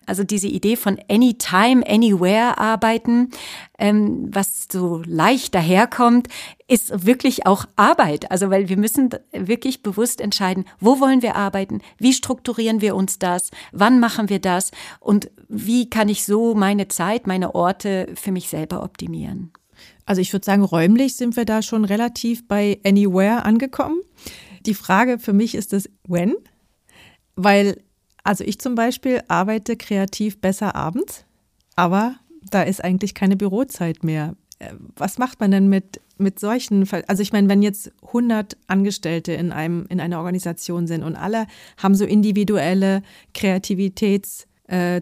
[0.05, 3.31] Also diese Idee von anytime, anywhere arbeiten,
[3.77, 6.29] ähm, was so leicht daherkommt,
[6.69, 8.31] ist wirklich auch Arbeit.
[8.31, 13.19] Also weil wir müssen wirklich bewusst entscheiden, wo wollen wir arbeiten, wie strukturieren wir uns
[13.19, 18.31] das, wann machen wir das und wie kann ich so meine Zeit, meine Orte für
[18.31, 19.51] mich selber optimieren.
[20.05, 23.99] Also ich würde sagen, räumlich sind wir da schon relativ bei Anywhere angekommen.
[24.65, 26.35] Die Frage für mich ist das When,
[27.35, 27.81] weil
[28.23, 31.25] also ich zum Beispiel arbeite kreativ besser abends,
[31.75, 32.15] aber
[32.49, 34.35] da ist eigentlich keine Bürozeit mehr.
[34.59, 39.33] Äh, was macht man denn mit, mit solchen, also ich meine, wenn jetzt 100 Angestellte
[39.33, 41.47] in, einem, in einer Organisation sind und alle
[41.77, 45.01] haben so individuelle Kreativitäts- äh.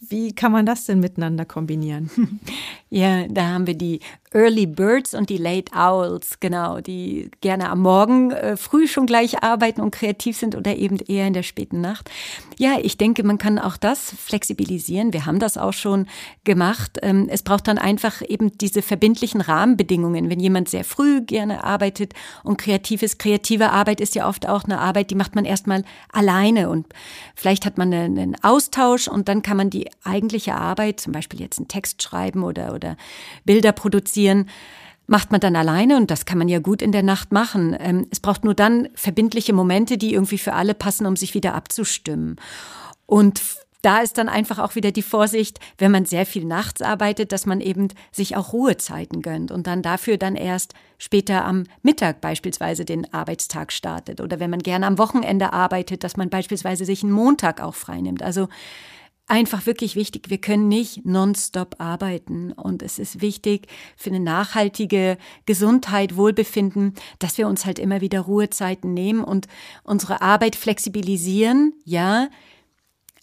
[0.00, 2.10] Wie kann man das denn miteinander kombinieren?
[2.88, 3.98] Ja, da haben wir die
[4.32, 9.42] Early Birds und die Late Owls, genau, die gerne am Morgen äh, früh schon gleich
[9.42, 12.10] arbeiten und kreativ sind oder eben eher in der späten Nacht.
[12.58, 15.12] Ja, ich denke, man kann auch das flexibilisieren.
[15.12, 16.06] Wir haben das auch schon
[16.44, 16.98] gemacht.
[17.02, 20.28] Ähm, es braucht dann einfach eben diese verbindlichen Rahmenbedingungen.
[20.28, 22.12] Wenn jemand sehr früh gerne arbeitet
[22.42, 25.84] und kreativ ist, kreative Arbeit ist ja oft auch eine Arbeit, die macht man erstmal
[26.12, 26.86] alleine und
[27.34, 31.58] vielleicht hat man einen Austausch und dann kann man die eigentliche Arbeit, zum Beispiel jetzt
[31.58, 32.96] einen Text schreiben oder, oder
[33.44, 34.48] Bilder produzieren, produzieren,
[35.06, 37.76] macht man dann alleine und das kann man ja gut in der Nacht machen.
[37.78, 41.54] Ähm, es braucht nur dann verbindliche Momente, die irgendwie für alle passen, um sich wieder
[41.54, 42.36] abzustimmen.
[43.06, 43.40] Und
[43.82, 47.46] da ist dann einfach auch wieder die Vorsicht, wenn man sehr viel nachts arbeitet, dass
[47.46, 52.84] man eben sich auch Ruhezeiten gönnt und dann dafür dann erst später am Mittag beispielsweise
[52.84, 54.20] den Arbeitstag startet.
[54.20, 58.24] Oder wenn man gerne am Wochenende arbeitet, dass man beispielsweise sich einen Montag auch freinimmt.
[58.24, 58.48] Also
[59.26, 60.30] einfach wirklich wichtig.
[60.30, 62.52] Wir können nicht nonstop arbeiten.
[62.52, 68.20] Und es ist wichtig für eine nachhaltige Gesundheit, Wohlbefinden, dass wir uns halt immer wieder
[68.20, 69.48] Ruhezeiten nehmen und
[69.82, 71.74] unsere Arbeit flexibilisieren.
[71.84, 72.28] Ja,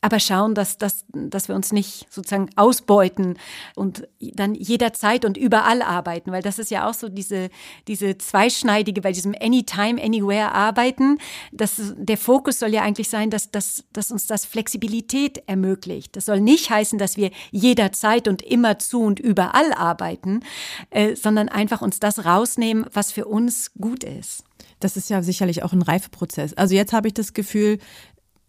[0.04, 3.38] aber schauen, dass, dass, dass wir uns nicht sozusagen ausbeuten
[3.74, 7.50] und dann jederzeit und überall arbeiten, weil das ist ja auch so diese,
[7.88, 11.20] diese zweischneidige, bei diesem Anytime, Anywhere arbeiten.
[11.54, 16.18] Das, der Fokus soll ja eigentlich sein, dass, dass, dass uns das Flexibilität ermöglicht.
[16.18, 20.42] Das soll nicht heißen, dass wir jederzeit und immer zu und überall arbeiten,
[20.90, 24.44] äh, sondern einfach uns das rausnehmen, was für uns gut ist.
[24.84, 26.54] Das ist ja sicherlich auch ein Reifeprozess.
[26.56, 27.80] Also jetzt habe ich das Gefühl,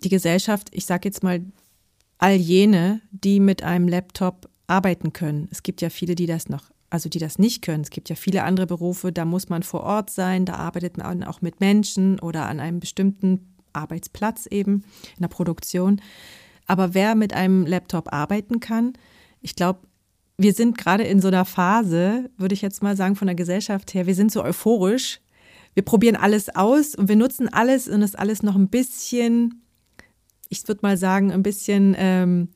[0.04, 1.40] die Gesellschaft, ich sage jetzt mal
[2.18, 5.48] all jene, die mit einem Laptop arbeiten können.
[5.50, 7.82] Es gibt ja viele, die das noch, also die das nicht können.
[7.82, 11.22] Es gibt ja viele andere Berufe, da muss man vor Ort sein, da arbeitet man
[11.24, 14.84] auch mit Menschen oder an einem bestimmten Arbeitsplatz eben
[15.16, 16.00] in der Produktion.
[16.66, 18.94] Aber wer mit einem Laptop arbeiten kann,
[19.40, 19.80] ich glaube,
[20.38, 23.94] wir sind gerade in so einer Phase, würde ich jetzt mal sagen, von der Gesellschaft
[23.94, 25.20] her, wir sind so euphorisch.
[25.74, 29.63] Wir probieren alles aus und wir nutzen alles und ist alles noch ein bisschen
[30.54, 32.48] ich würde mal sagen, ein bisschen, ähm,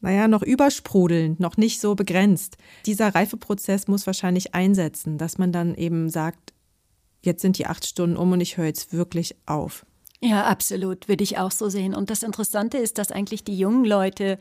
[0.00, 2.56] naja, noch übersprudelnd, noch nicht so begrenzt.
[2.86, 6.52] Dieser Reifeprozess muss wahrscheinlich einsetzen, dass man dann eben sagt,
[7.22, 9.86] jetzt sind die acht Stunden um und ich höre jetzt wirklich auf.
[10.20, 11.94] Ja, absolut, würde ich auch so sehen.
[11.94, 14.38] Und das Interessante ist, dass eigentlich die jungen Leute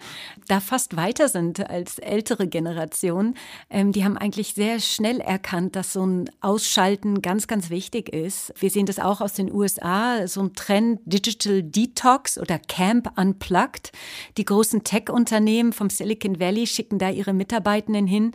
[0.48, 3.36] da fast weiter sind als ältere Generationen.
[3.70, 8.54] Ähm, die haben eigentlich sehr schnell erkannt, dass so ein Ausschalten ganz, ganz wichtig ist.
[8.58, 13.92] Wir sehen das auch aus den USA, so ein Trend Digital Detox oder Camp Unplugged.
[14.38, 18.32] Die großen Tech-Unternehmen vom Silicon Valley schicken da ihre Mitarbeitenden hin.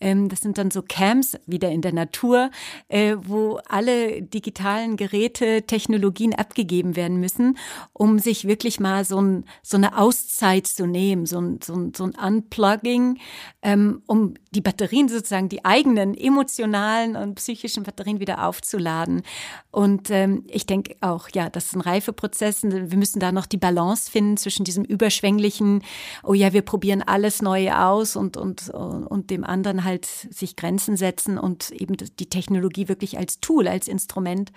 [0.00, 2.50] Ähm, das sind dann so Camps wieder in der Natur,
[2.88, 7.58] äh, wo alle digitalen Geräte, Technologien abgegeben gegeben werden müssen,
[7.92, 11.92] um sich wirklich mal so, ein, so eine Auszeit zu nehmen, so ein, so ein,
[11.94, 13.18] so ein Unplugging,
[13.62, 19.22] ähm, um die Batterien sozusagen, die eigenen emotionalen und psychischen Batterien wieder aufzuladen.
[19.70, 22.62] Und ähm, ich denke auch, ja, das ist ein Reifeprozess.
[22.62, 25.82] Wir müssen da noch die Balance finden zwischen diesem überschwänglichen,
[26.22, 30.96] oh ja, wir probieren alles Neue aus und, und, und dem anderen halt sich Grenzen
[30.96, 34.52] setzen und eben die Technologie wirklich als Tool, als Instrument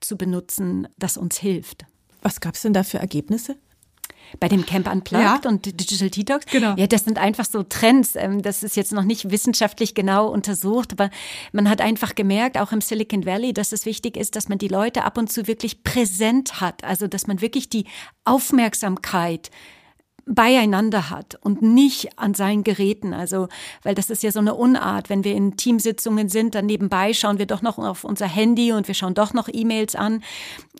[0.00, 1.65] zu benutzen, das uns hilft.
[2.26, 3.56] Was gab es denn da für Ergebnisse?
[4.40, 5.48] bei dem Camp Unplugged ja.
[5.48, 6.46] und Digital Detox.
[6.46, 6.74] Genau.
[6.76, 8.16] Ja, das sind einfach so Trends.
[8.16, 11.10] Ähm, das ist jetzt noch nicht wissenschaftlich genau untersucht, aber
[11.52, 14.66] man hat einfach gemerkt, auch im Silicon Valley, dass es wichtig ist, dass man die
[14.66, 16.82] Leute ab und zu wirklich präsent hat.
[16.82, 17.84] Also, dass man wirklich die
[18.24, 19.52] Aufmerksamkeit
[20.26, 23.14] beieinander hat und nicht an seinen Geräten.
[23.14, 23.46] Also,
[23.84, 25.08] weil das ist ja so eine Unart.
[25.08, 28.88] Wenn wir in Teamsitzungen sind, dann nebenbei schauen wir doch noch auf unser Handy und
[28.88, 30.24] wir schauen doch noch E-Mails an.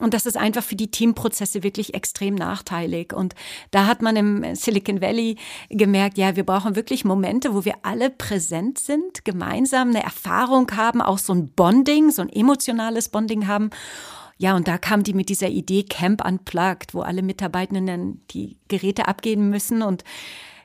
[0.00, 3.12] Und das ist einfach für die Teamprozesse wirklich extrem nachteilig.
[3.12, 3.36] Und
[3.70, 5.36] da hat man im Silicon Valley
[5.70, 11.00] gemerkt, ja, wir brauchen wirklich Momente, wo wir alle präsent sind, gemeinsam eine Erfahrung haben,
[11.00, 13.70] auch so ein Bonding, so ein emotionales Bonding haben.
[14.38, 19.08] Ja, und da kam die mit dieser Idee Camp Unplugged, wo alle Mitarbeitenden die Geräte
[19.08, 20.04] abgeben müssen und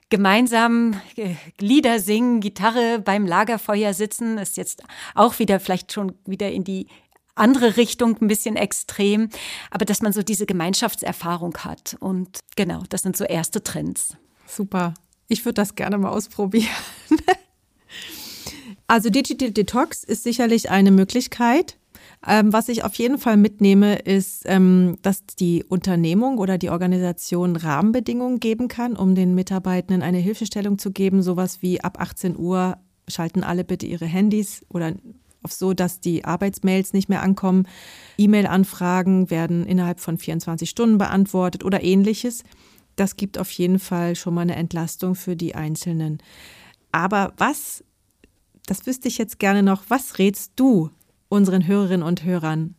[0.10, 4.84] gemeinsam äh, Lieder singen, Gitarre beim Lagerfeuer sitzen, ist jetzt
[5.16, 6.88] auch wieder vielleicht schon wieder in die
[7.34, 9.30] andere Richtung, ein bisschen extrem,
[9.72, 11.96] aber dass man so diese Gemeinschaftserfahrung hat.
[12.00, 14.18] Und genau, das sind so erste Trends.
[14.46, 14.94] Super.
[15.28, 16.68] Ich würde das gerne mal ausprobieren.
[18.88, 21.78] also Digital Detox ist sicherlich eine Möglichkeit.
[22.28, 27.56] Ähm, was ich auf jeden Fall mitnehme, ist, ähm, dass die Unternehmung oder die Organisation
[27.56, 31.24] Rahmenbedingungen geben kann, um den Mitarbeitenden eine Hilfestellung zu geben.
[31.24, 34.94] Sowas wie ab 18 Uhr schalten alle bitte ihre Handys oder
[35.44, 37.68] auf so, dass die Arbeitsmails nicht mehr ankommen.
[38.18, 42.44] E-Mail-Anfragen werden innerhalb von 24 Stunden beantwortet oder ähnliches.
[42.96, 46.20] Das gibt auf jeden Fall schon mal eine Entlastung für die Einzelnen.
[46.92, 47.84] Aber was,
[48.68, 50.92] das wüsste ich jetzt gerne noch, was rätst du
[51.32, 52.76] unseren Hörerinnen und Hörern?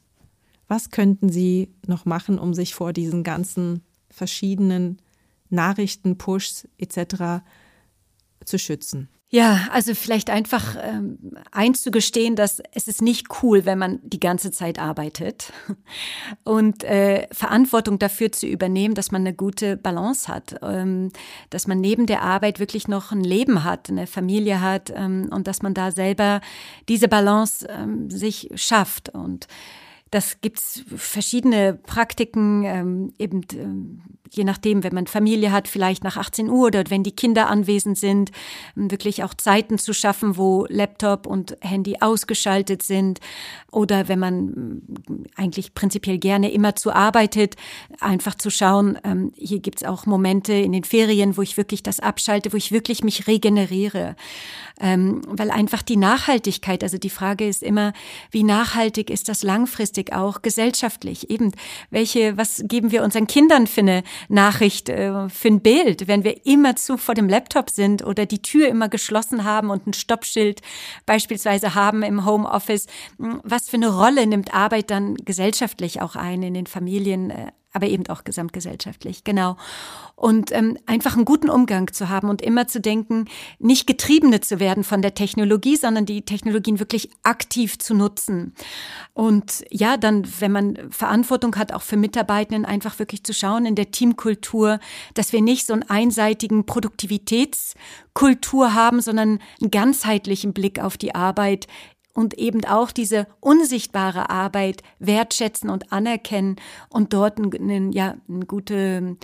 [0.69, 4.99] Was könnten sie noch machen, um sich vor diesen ganzen verschiedenen
[5.49, 7.43] Nachrichten, Pushs etc.
[8.45, 9.09] zu schützen?
[9.35, 11.19] Ja, also vielleicht einfach ähm,
[11.53, 15.55] einzugestehen, dass es ist nicht cool, wenn man die ganze Zeit arbeitet
[16.45, 21.13] und äh, Verantwortung dafür zu übernehmen, dass man eine gute Balance hat, ähm,
[21.49, 25.47] dass man neben der Arbeit wirklich noch ein Leben hat, eine Familie hat ähm, und
[25.47, 26.43] dass man da selber
[26.91, 29.09] diese Balance ähm, sich schafft.
[29.09, 29.47] Und
[30.13, 34.03] das gibt's verschiedene Praktiken, ähm, eben ähm,
[34.35, 37.99] je nachdem, wenn man Familie hat, vielleicht nach 18 Uhr oder wenn die Kinder anwesend
[37.99, 38.31] sind,
[38.75, 43.21] wirklich auch Zeiten zu schaffen, wo Laptop und Handy ausgeschaltet sind.
[43.71, 44.83] Oder wenn man
[45.37, 47.57] eigentlich prinzipiell gerne immer zu arbeitet,
[48.01, 52.01] einfach zu schauen, ähm, hier gibt's auch Momente in den Ferien, wo ich wirklich das
[52.01, 54.17] abschalte, wo ich wirklich mich regeneriere.
[54.81, 57.93] Ähm, weil einfach die Nachhaltigkeit, also die Frage ist immer,
[58.31, 61.31] wie nachhaltig ist das langfristig auch gesellschaftlich?
[61.31, 61.53] Eben,
[61.91, 66.47] welche, was geben wir unseren Kindern für eine Nachricht, äh, für ein Bild, wenn wir
[66.47, 70.61] immer zu vor dem Laptop sind oder die Tür immer geschlossen haben und ein Stoppschild
[71.07, 72.87] beispielsweise haben im Homeoffice?
[73.19, 77.33] Was für eine Rolle nimmt Arbeit dann gesellschaftlich auch ein in den Familien?
[77.73, 79.57] Aber eben auch gesamtgesellschaftlich, genau.
[80.15, 83.27] Und ähm, einfach einen guten Umgang zu haben und immer zu denken,
[83.59, 88.55] nicht Getriebene zu werden von der Technologie, sondern die Technologien wirklich aktiv zu nutzen.
[89.15, 93.75] Und ja, dann, wenn man Verantwortung hat, auch für Mitarbeitenden, einfach wirklich zu schauen in
[93.75, 94.79] der Teamkultur,
[95.15, 101.67] dass wir nicht so einen einseitigen Produktivitätskultur haben, sondern einen ganzheitlichen Blick auf die Arbeit
[102.15, 106.57] und eben auch diese unsichtbare Arbeit wertschätzen und anerkennen
[106.89, 109.17] und dort eine, ja, eine gute,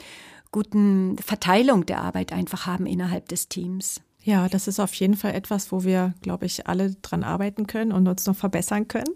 [0.53, 4.01] guten Verteilung der Arbeit einfach haben innerhalb des Teams.
[4.23, 7.93] Ja, das ist auf jeden Fall etwas, wo wir, glaube ich, alle dran arbeiten können
[7.93, 9.15] und uns noch verbessern können.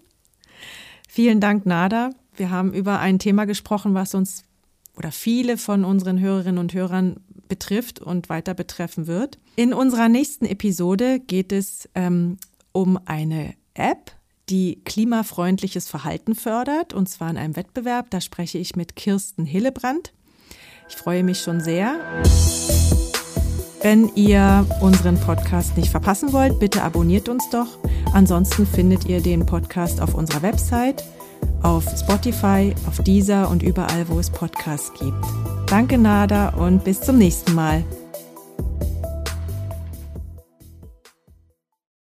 [1.08, 2.11] Vielen Dank, Nada.
[2.35, 4.44] Wir haben über ein Thema gesprochen, was uns
[4.96, 7.16] oder viele von unseren Hörerinnen und Hörern
[7.48, 9.38] betrifft und weiter betreffen wird.
[9.56, 12.38] In unserer nächsten Episode geht es ähm,
[12.72, 14.12] um eine App,
[14.48, 18.11] die klimafreundliches Verhalten fördert, und zwar in einem Wettbewerb.
[18.11, 20.12] Da spreche ich mit Kirsten Hillebrand.
[20.88, 21.98] Ich freue mich schon sehr.
[23.82, 27.78] Wenn ihr unseren Podcast nicht verpassen wollt, bitte abonniert uns doch.
[28.12, 31.02] Ansonsten findet ihr den Podcast auf unserer Website,
[31.62, 35.24] auf Spotify, auf Deezer und überall, wo es Podcasts gibt.
[35.66, 37.85] Danke, Nada, und bis zum nächsten Mal.